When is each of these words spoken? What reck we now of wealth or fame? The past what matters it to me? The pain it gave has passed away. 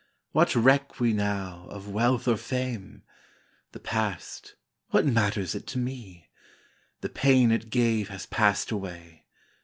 What 0.31 0.55
reck 0.55 0.99
we 0.99 1.13
now 1.13 1.67
of 1.69 1.87
wealth 1.87 2.27
or 2.27 2.35
fame? 2.35 3.03
The 3.71 3.79
past 3.79 4.55
what 4.89 5.05
matters 5.05 5.53
it 5.53 5.67
to 5.67 5.77
me? 5.77 6.27
The 7.01 7.09
pain 7.09 7.51
it 7.51 7.69
gave 7.69 8.09
has 8.09 8.25
passed 8.25 8.71
away. 8.71 9.25